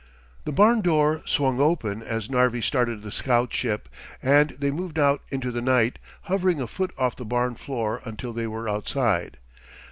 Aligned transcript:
The 0.45 0.51
barn 0.51 0.81
door 0.81 1.21
swung 1.27 1.59
open 1.61 2.01
as 2.01 2.27
Narvi 2.27 2.59
started 2.61 3.03
the 3.03 3.11
scout 3.11 3.53
ship 3.53 3.87
and 4.19 4.49
they 4.57 4.71
moved 4.71 4.97
out 4.97 5.21
into 5.29 5.51
the 5.51 5.61
night, 5.61 5.99
hovering 6.23 6.59
a 6.59 6.65
foot 6.65 6.89
off 6.97 7.15
the 7.15 7.23
barn 7.23 7.53
floor 7.53 8.01
until 8.03 8.33
they 8.33 8.47
were 8.47 8.67
outside. 8.67 9.37